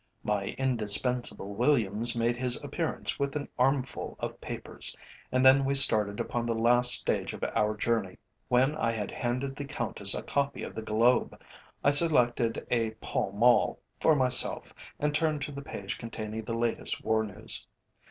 My 0.23 0.45
indispensable 0.57 1.53
Williams 1.53 2.17
made 2.17 2.35
his 2.35 2.63
appearance 2.63 3.19
with 3.19 3.35
an 3.35 3.47
armful 3.59 4.15
of 4.19 4.41
papers, 4.41 4.97
and 5.31 5.45
then 5.45 5.63
we 5.63 5.75
started 5.75 6.19
upon 6.19 6.47
the 6.47 6.57
last 6.57 6.93
stage 6.99 7.33
of 7.33 7.43
our 7.43 7.77
journey. 7.77 8.17
When 8.47 8.75
I 8.77 8.93
had 8.93 9.11
handed 9.11 9.55
the 9.55 9.65
Countess 9.65 10.15
a 10.15 10.23
copy 10.23 10.63
of 10.63 10.73
the 10.73 10.81
Globe, 10.81 11.39
I 11.83 11.91
selected 11.91 12.65
a 12.71 12.89
Pall 12.95 13.31
Mall 13.33 13.79
for 13.99 14.15
myself, 14.15 14.73
and 14.99 15.13
turned 15.13 15.43
to 15.43 15.51
the 15.51 15.61
page 15.61 15.99
containing 15.99 16.45
the 16.45 16.57
latest 16.57 17.03
war 17.05 17.23
news. 17.23 17.67